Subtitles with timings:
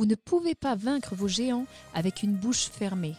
[0.00, 3.16] Vous ne pouvez pas vaincre vos géants avec une bouche fermée.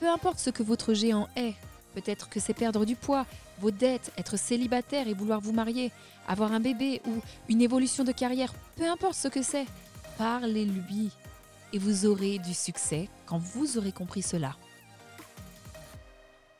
[0.00, 1.54] Peu importe ce que votre géant est,
[1.94, 3.26] peut-être que c'est perdre du poids,
[3.60, 5.92] vos dettes, être célibataire et vouloir vous marier,
[6.26, 7.12] avoir un bébé ou
[7.48, 9.66] une évolution de carrière, peu importe ce que c'est,
[10.18, 11.10] parlez-lui
[11.72, 14.56] et vous aurez du succès quand vous aurez compris cela.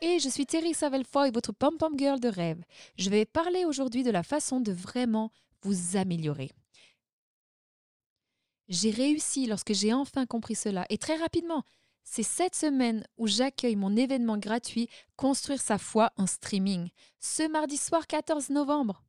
[0.00, 2.62] Et je suis Terry Savelfoy, votre pom-pom girl de rêve.
[2.96, 5.32] Je vais parler aujourd'hui de la façon de vraiment
[5.64, 6.52] vous améliorer.
[8.70, 11.64] J'ai réussi lorsque j'ai enfin compris cela, et très rapidement.
[12.04, 16.88] C'est cette semaine où j'accueille mon événement gratuit Construire sa foi en streaming,
[17.18, 19.02] ce mardi soir 14 novembre.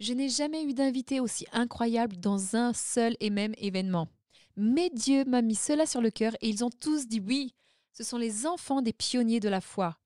[0.00, 4.08] Je n'ai jamais eu d'invité aussi incroyable dans un seul et même événement.
[4.56, 7.54] Mais Dieu m'a mis cela sur le cœur et ils ont tous dit oui.
[7.92, 9.98] Ce sont les enfants des pionniers de la foi.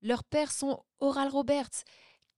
[0.00, 1.82] Leurs pères sont Oral Roberts,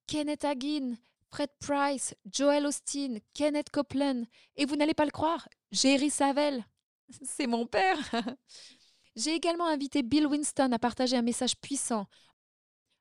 [0.06, 0.94] Kenneth Hagin,
[1.36, 4.22] Fred Price, Joel Austin, Kenneth Copeland.
[4.56, 6.64] Et vous n'allez pas le croire, Jerry Savelle.
[7.24, 7.98] C'est mon père.
[9.16, 12.06] J'ai également invité Bill Winston à partager un message puissant.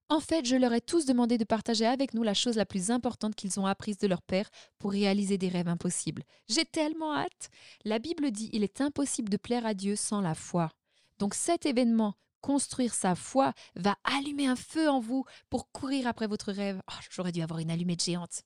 [0.09, 2.91] En fait, je leur ai tous demandé de partager avec nous la chose la plus
[2.91, 6.23] importante qu'ils ont apprise de leur père pour réaliser des rêves impossibles.
[6.49, 7.49] J'ai tellement hâte.
[7.85, 10.73] La Bible dit il est impossible de plaire à Dieu sans la foi.
[11.19, 16.27] Donc cet événement, construire sa foi, va allumer un feu en vous pour courir après
[16.27, 16.79] votre rêve.
[16.91, 18.43] Oh, j'aurais dû avoir une allumette géante.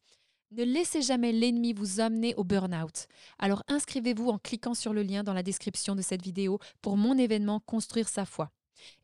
[0.52, 3.08] Ne laissez jamais l'ennemi vous amener au burn-out.
[3.39, 7.17] Alors inscrivez-vous en cliquant sur le lien dans la description de cette vidéo pour mon
[7.17, 8.52] événement Construire sa foi.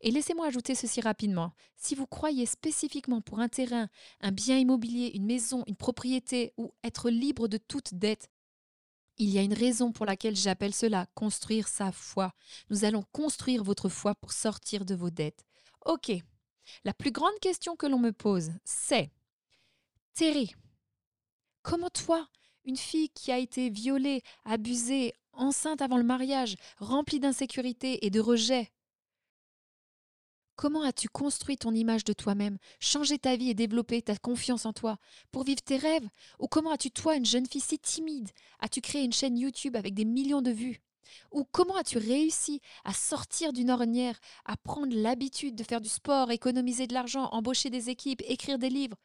[0.00, 1.52] Et laissez-moi ajouter ceci rapidement.
[1.76, 3.88] Si vous croyez spécifiquement pour un terrain,
[4.22, 8.30] un bien immobilier, une maison, une propriété ou être libre de toute dette,
[9.18, 12.32] il y a une raison pour laquelle j'appelle cela construire sa foi.
[12.70, 15.44] Nous allons construire votre foi pour sortir de vos dettes.
[15.84, 16.12] Ok,
[16.84, 19.10] la plus grande question que l'on me pose, c'est
[20.14, 20.54] Terry,
[21.62, 22.26] comment toi,
[22.64, 28.20] une fille qui a été violée, abusée, enceinte avant le mariage, remplie d'insécurité et de
[28.20, 28.70] rejet,
[30.56, 34.72] Comment as-tu construit ton image de toi-même, changé ta vie et développé ta confiance en
[34.72, 34.96] toi
[35.30, 36.08] pour vivre tes rêves?
[36.40, 38.30] Ou comment as-tu, toi, une jeune fille si timide,
[38.60, 40.80] as-tu créé une chaîne YouTube avec des millions de vues?
[41.30, 46.30] Ou comment as-tu réussi à sortir d'une ornière, à prendre l'habitude de faire du sport,
[46.30, 48.96] économiser de l'argent, embaucher des équipes, écrire des livres?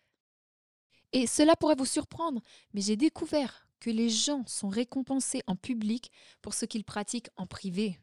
[1.12, 2.42] Et cela pourrait vous surprendre,
[2.74, 6.12] mais j'ai découvert que les gens sont récompensés en public
[6.42, 8.00] pour ce qu'ils pratiquent en privé.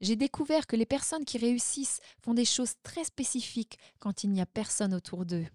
[0.00, 4.40] J'ai découvert que les personnes qui réussissent font des choses très spécifiques quand il n'y
[4.40, 5.46] a personne autour d'eux.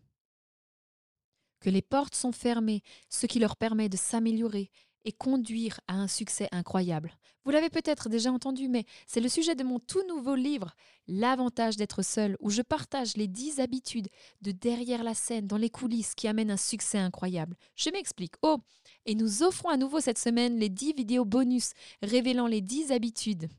[1.60, 4.72] Que les portes sont fermées, ce qui leur permet de s'améliorer
[5.06, 7.14] et conduire à un succès incroyable.
[7.46, 10.76] Vous l'avez peut-être déjà entendu, mais c'est le sujet de mon tout nouveau livre,
[11.12, 14.10] L'avantage d'être seul, où je partage les 10 habitudes
[14.42, 17.58] de derrière la scène, dans les coulisses, qui amènent un succès incroyable.
[17.76, 18.36] Je m'explique.
[18.44, 18.60] Oh,
[19.08, 21.72] et nous offrons à nouveau cette semaine les 10 vidéos bonus
[22.04, 23.50] révélant les 10 habitudes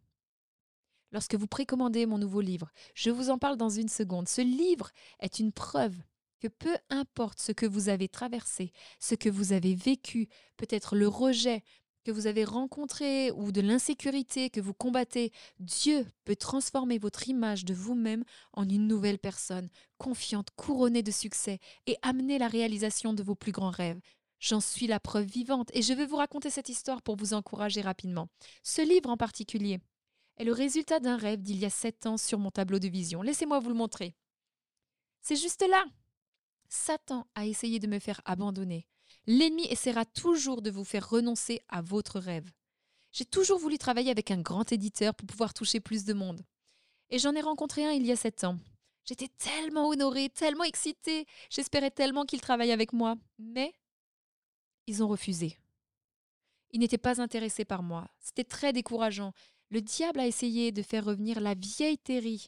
[1.12, 2.70] lorsque vous précommandez mon nouveau livre.
[2.94, 4.28] Je vous en parle dans une seconde.
[4.28, 4.90] Ce livre
[5.20, 5.96] est une preuve
[6.40, 11.06] que peu importe ce que vous avez traversé, ce que vous avez vécu, peut-être le
[11.06, 11.62] rejet
[12.04, 17.64] que vous avez rencontré ou de l'insécurité que vous combattez, Dieu peut transformer votre image
[17.64, 23.22] de vous-même en une nouvelle personne, confiante, couronnée de succès et amener la réalisation de
[23.22, 24.00] vos plus grands rêves.
[24.38, 27.82] J'en suis la preuve vivante et je vais vous raconter cette histoire pour vous encourager
[27.82, 28.28] rapidement.
[28.62, 29.80] Ce livre en particulier,
[30.40, 33.20] est le résultat d'un rêve d'il y a sept ans sur mon tableau de vision.
[33.20, 34.14] Laissez-moi vous le montrer.
[35.20, 35.84] C'est juste là.
[36.66, 38.86] Satan a essayé de me faire abandonner.
[39.26, 42.50] L'ennemi essaiera toujours de vous faire renoncer à votre rêve.
[43.12, 46.40] J'ai toujours voulu travailler avec un grand éditeur pour pouvoir toucher plus de monde.
[47.10, 48.58] Et j'en ai rencontré un il y a sept ans.
[49.04, 53.16] J'étais tellement honorée, tellement excitée, j'espérais tellement qu'il travaille avec moi.
[53.38, 53.74] Mais
[54.86, 55.58] ils ont refusé.
[56.70, 58.08] Ils n'étaient pas intéressés par moi.
[58.20, 59.34] C'était très décourageant
[59.70, 62.46] le diable a essayé de faire revenir la vieille Terry,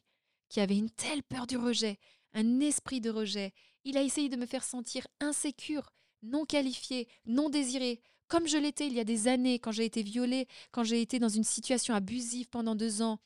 [0.49, 1.99] qui avait une telle peur du rejet,
[2.34, 3.53] un esprit de rejet.
[3.84, 8.87] Il a essayé de me faire sentir insécure, non qualifiée, non désirée, comme je l'étais
[8.87, 11.94] il y a des années quand j'ai été violée, quand j'ai été dans une situation
[11.94, 13.19] abusive pendant deux ans.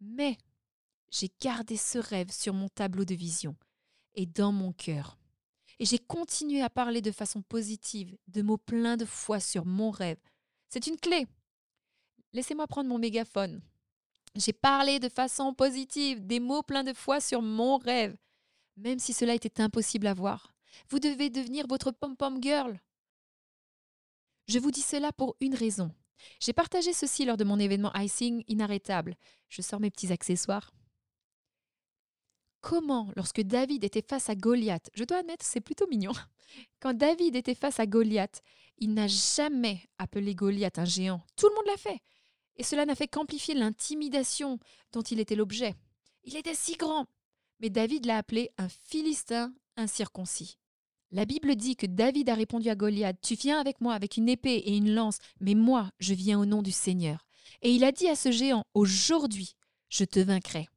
[0.00, 0.36] Mais
[1.10, 3.56] j'ai gardé ce rêve sur mon tableau de vision
[4.14, 5.18] et dans mon cœur.
[5.78, 9.90] Et j'ai continué à parler de façon positive, de mots pleins de foi sur mon
[9.90, 10.20] rêve.
[10.68, 11.26] C'est une clé.
[12.32, 13.60] Laissez-moi prendre mon mégaphone.
[14.34, 18.16] J'ai parlé de façon positive, des mots pleins de foi sur mon rêve,
[18.76, 20.54] même si cela était impossible à voir.
[20.88, 22.80] Vous devez devenir votre pom-pom girl.
[24.48, 25.92] Je vous dis cela pour une raison.
[26.40, 29.16] J'ai partagé ceci lors de mon événement Icing inarrêtable.
[29.48, 30.72] Je sors mes petits accessoires.
[32.60, 36.12] comment, lorsque David était face à Goliath, je dois admettre, c'est plutôt mignon,
[36.80, 38.40] quand David était face à Goliath,
[38.78, 41.22] il n'a jamais appelé Goliath un géant.
[41.36, 42.00] Tout le monde l'a fait.
[42.56, 44.58] Et cela n'a fait qu'amplifier l'intimidation
[44.92, 45.74] dont il était l'objet.
[46.24, 47.06] Il était si grand.
[47.60, 50.58] Mais David l'a appelé un Philistin incirconcis.
[51.10, 54.28] La Bible dit que David a répondu à Goliath Tu viens avec moi avec une
[54.28, 57.26] épée et une lance, mais moi, je viens au nom du Seigneur.
[57.60, 59.54] Et il a dit à ce géant Aujourd'hui,
[59.88, 60.68] je te vaincrai.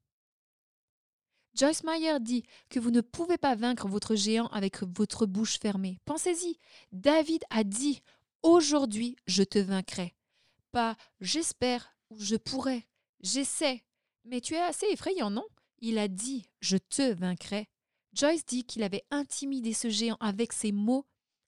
[1.55, 5.99] Joyce Meyer dit que vous ne pouvez pas vaincre votre géant avec votre bouche fermée.
[6.03, 6.59] Pensez-y,
[6.91, 8.01] David a dit
[8.43, 10.13] Aujourd'hui, je te vaincrai.
[10.75, 12.85] Pas j'espère ou je pourrais,
[13.21, 13.85] j'essaie.
[14.25, 15.45] Mais tu es assez effrayant, non?
[15.79, 17.69] Il a dit Je te vaincrai.
[18.11, 21.05] Joyce dit qu'il avait intimidé ce géant avec ses mots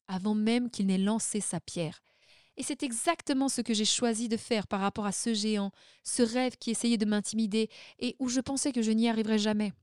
[0.07, 2.01] avant même qu'il n'ait lancé sa pierre.
[2.55, 5.73] Et c'est exactement ce que j'ai choisi de faire par rapport à ce géant,
[6.05, 7.69] ce rêve qui essayait de m'intimider
[7.99, 9.73] et où je pensais que je n'y arriverais jamais.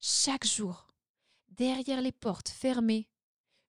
[0.00, 0.86] Chaque jour,
[1.50, 3.10] derrière les portes fermées,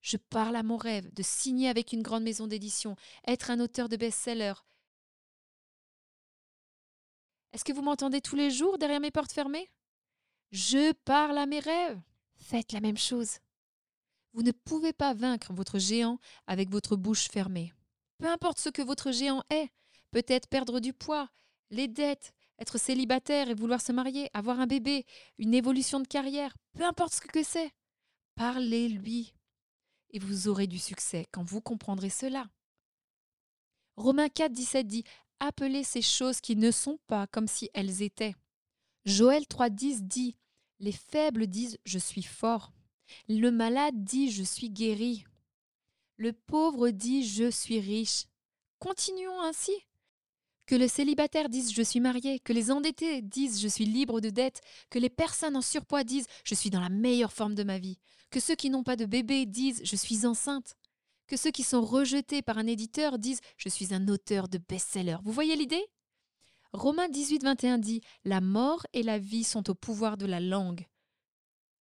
[0.00, 3.90] je parle à mon rêve de signer avec une grande maison d'édition, être un auteur
[3.90, 4.54] de best-seller.
[7.52, 9.70] Est-ce que vous m'entendez tous les jours derrière mes portes fermées?
[10.52, 12.00] Je parle à mes rêves.
[12.36, 13.38] Faites la même chose.
[14.32, 17.72] Vous ne pouvez pas vaincre votre géant avec votre bouche fermée.
[18.18, 19.70] Peu importe ce que votre géant est,
[20.10, 21.28] peut-être perdre du poids,
[21.70, 25.04] les dettes, être célibataire et vouloir se marier, avoir un bébé,
[25.38, 27.72] une évolution de carrière, peu importe ce que c'est.
[28.34, 29.34] Parlez-lui
[30.10, 32.48] et vous aurez du succès quand vous comprendrez cela.
[33.96, 35.04] Romains 4, 17 dit
[35.44, 38.36] Appelez ces choses qui ne sont pas comme si elles étaient.
[39.04, 40.36] Joël 3, 10 dit
[40.78, 42.72] Les faibles disent Je suis fort.
[43.26, 45.24] Le malade dit Je suis guéri.
[46.16, 48.26] Le pauvre dit Je suis riche.
[48.78, 49.72] Continuons ainsi.
[50.66, 54.30] Que les célibataires disent Je suis marié, que les endettés disent Je suis libre de
[54.30, 54.60] dettes,
[54.90, 57.98] que les personnes en surpoids disent Je suis dans la meilleure forme de ma vie,
[58.30, 60.76] que ceux qui n'ont pas de bébé disent Je suis enceinte,
[61.32, 65.16] que ceux qui sont rejetés par un éditeur disent Je suis un auteur de best-seller.
[65.22, 65.82] Vous voyez l'idée?
[66.74, 70.86] Romains 18, 21 dit La mort et la vie sont au pouvoir de la langue.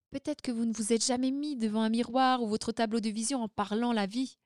[0.10, 3.10] Peut-être que vous ne vous êtes jamais mis devant un miroir ou votre tableau de
[3.10, 4.38] vision en parlant la vie.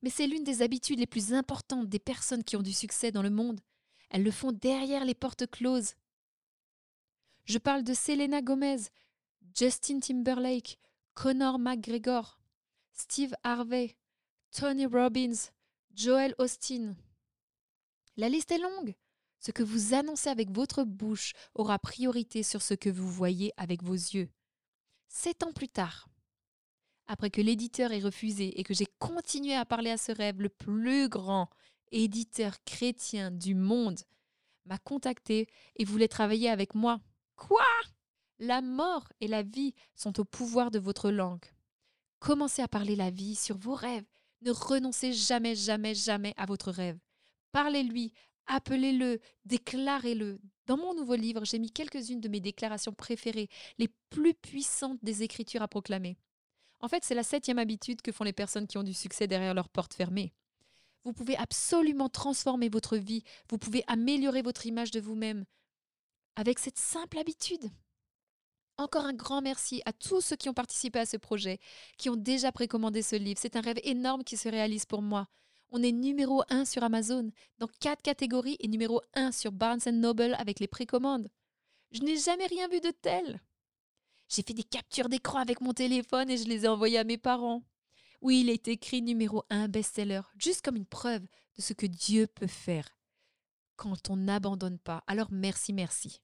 [0.00, 3.22] Mais c'est l'une des habitudes les plus importantes des personnes qui ont du succès dans
[3.22, 3.60] le monde.
[4.08, 5.92] Elles le font derrière les portes closes.
[7.44, 8.78] Je parle de Selena Gomez,
[9.54, 10.78] Justin Timberlake,
[11.22, 12.40] Conor McGregor,
[12.94, 13.94] Steve Harvey,
[14.52, 15.50] Tony Robbins,
[15.94, 16.96] Joel Austin.
[18.16, 18.94] La liste est longue.
[19.38, 23.82] Ce que vous annoncez avec votre bouche aura priorité sur ce que vous voyez avec
[23.82, 24.30] vos yeux.
[25.08, 26.08] Sept ans plus tard,
[27.06, 30.48] après que l'éditeur ait refusé et que j'ai continué à parler à ce rêve, le
[30.48, 31.50] plus grand
[31.92, 34.00] éditeur chrétien du monde
[34.64, 36.98] m'a contacté et voulait travailler avec moi.
[37.36, 37.66] Quoi?
[38.40, 41.44] La mort et la vie sont au pouvoir de votre langue.
[42.20, 44.06] Commencez à parler la vie sur vos rêves.
[44.40, 46.98] Ne renoncez jamais, jamais, jamais à votre rêve.
[47.52, 48.14] Parlez-lui,
[48.46, 50.40] appelez-le, déclarez-le.
[50.66, 55.22] Dans mon nouveau livre, j'ai mis quelques-unes de mes déclarations préférées, les plus puissantes des
[55.22, 56.16] Écritures à proclamer.
[56.80, 59.52] En fait, c'est la septième habitude que font les personnes qui ont du succès derrière
[59.52, 60.32] leurs portes fermées.
[61.04, 65.44] Vous pouvez absolument transformer votre vie, vous pouvez améliorer votre image de vous-même
[66.36, 67.70] avec cette simple habitude.
[68.80, 71.60] Encore un grand merci à tous ceux qui ont participé à ce projet,
[71.98, 73.38] qui ont déjà précommandé ce livre.
[73.38, 75.28] C'est un rêve énorme qui se réalise pour moi.
[75.68, 80.34] On est numéro un sur Amazon, dans quatre catégories, et numéro un sur Barnes Noble
[80.38, 81.28] avec les précommandes.
[81.90, 83.42] Je n'ai jamais rien vu de tel.
[84.30, 87.18] J'ai fait des captures d'écran avec mon téléphone et je les ai envoyées à mes
[87.18, 87.62] parents.
[88.22, 92.26] Oui, il est écrit numéro un best-seller, juste comme une preuve de ce que Dieu
[92.28, 92.88] peut faire
[93.76, 95.04] quand on n'abandonne pas.
[95.06, 96.22] Alors merci, merci.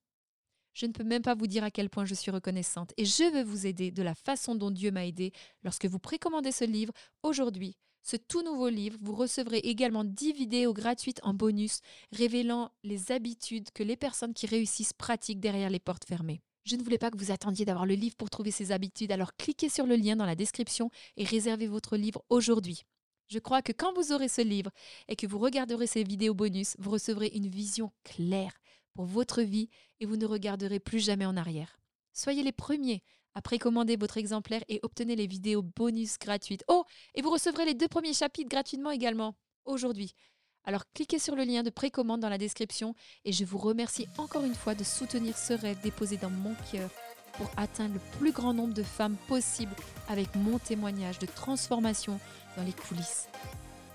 [0.77, 3.33] Je ne peux même pas vous dire à quel point je suis reconnaissante et je
[3.33, 5.31] veux vous aider de la façon dont Dieu m'a aidé
[5.63, 6.93] lorsque vous précommandez ce livre
[7.23, 7.75] aujourd'hui.
[8.03, 11.79] Ce tout nouveau livre, vous recevrez également 10 vidéos gratuites en bonus
[12.11, 16.41] révélant les habitudes que les personnes qui réussissent pratiquent derrière les portes fermées.
[16.63, 19.35] Je ne voulais pas que vous attendiez d'avoir le livre pour trouver ces habitudes, alors
[19.35, 22.83] cliquez sur le lien dans la description et réservez votre livre aujourd'hui.
[23.29, 24.69] Je crois que quand vous aurez ce livre
[25.07, 28.53] et que vous regarderez ces vidéos bonus, vous recevrez une vision claire
[28.97, 31.77] pour votre vie et vous ne regarderez plus jamais en arrière.
[32.13, 33.03] Soyez les premiers
[33.35, 36.63] à précommander votre exemplaire et obtenez les vidéos bonus gratuites.
[36.67, 39.35] Oh, et vous recevrez les deux premiers chapitres gratuitement également
[39.65, 40.15] aujourd'hui.
[40.63, 44.45] Alors cliquez sur le lien de précommande dans la description et je vous remercie encore
[44.45, 46.89] une fois de soutenir ce rêve déposé dans mon cœur
[47.33, 49.75] pour atteindre le plus grand nombre de femmes possible
[50.07, 52.19] avec mon témoignage de transformation
[52.57, 53.27] dans les coulisses.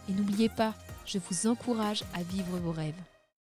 [0.08, 2.94] Et n'oubliez pas, je vous encourage à vivre vos rêves.